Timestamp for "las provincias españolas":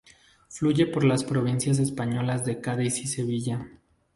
1.05-2.43